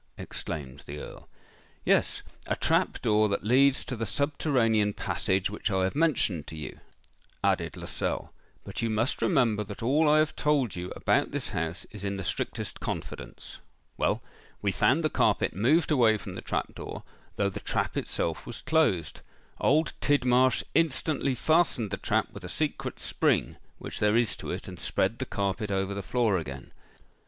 exclaimed 0.17 0.81
the 0.87 0.97
Earl. 0.97 1.29
"Yes—a 1.85 2.55
trap 2.55 2.99
door 3.03 3.29
that 3.29 3.43
leads 3.43 3.83
to 3.85 3.95
the 3.95 4.07
subterranean 4.07 4.93
passage 4.93 5.47
which 5.47 5.69
I 5.69 5.83
have 5.83 5.93
mentioned 5.95 6.47
to 6.47 6.55
you," 6.55 6.79
added 7.43 7.77
Lascelles; 7.77 8.29
"but 8.65 8.81
you 8.81 8.89
must 8.89 9.21
remember 9.21 9.63
that 9.63 9.83
all 9.83 10.09
I 10.09 10.17
have 10.17 10.35
told 10.35 10.75
you 10.75 10.89
about 10.95 11.29
this 11.29 11.49
house 11.49 11.85
is 11.91 12.03
in 12.03 12.17
the 12.17 12.23
strictest 12.23 12.79
confidence. 12.79 13.59
Well, 13.95 14.23
we 14.59 14.71
found 14.71 15.03
the 15.03 15.09
carpet 15.11 15.53
moved 15.55 15.91
away 15.91 16.17
from 16.17 16.33
the 16.33 16.41
trap 16.41 16.73
door, 16.73 17.03
though 17.35 17.49
the 17.51 17.59
trap 17.59 17.95
itself 17.95 18.47
was 18.47 18.61
closed. 18.63 19.19
Old 19.59 19.93
Tidmarsh 20.01 20.63
instantly 20.73 21.35
fastened 21.35 21.91
the 21.91 21.97
trap 21.97 22.25
with 22.33 22.43
a 22.43 22.49
secret 22.49 22.99
spring 22.99 23.55
which 23.77 23.99
there 23.99 24.17
is 24.17 24.35
to 24.37 24.49
it, 24.49 24.67
and 24.67 24.79
spread 24.79 25.19
the 25.19 25.27
carpet 25.27 25.69
over 25.69 25.93
the 25.93 26.01
floor 26.01 26.37
again. 26.39 26.71